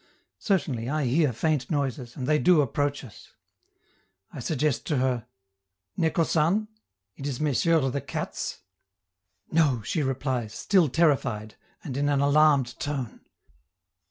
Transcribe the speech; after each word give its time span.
Certainly, 0.39 0.89
I 0.89 1.05
hear 1.05 1.31
faint 1.31 1.69
noises, 1.69 2.15
and 2.15 2.25
they 2.25 2.39
do 2.39 2.61
approach 2.61 3.03
us. 3.03 3.33
I 4.33 4.39
suggest 4.39 4.87
to 4.87 4.97
her 4.97 5.27
"Neko 5.95 6.25
San?" 6.25 6.69
("It 7.17 7.27
is 7.27 7.39
Messieurs 7.39 7.91
the 7.91 8.01
cats?") 8.01 8.61
"No!" 9.51 9.83
she 9.83 10.01
replies, 10.01 10.55
still 10.55 10.89
terrified, 10.89 11.53
and 11.83 11.95
in 11.95 12.09
an 12.09 12.19
alarmed 12.19 12.79
tone. 12.79 13.21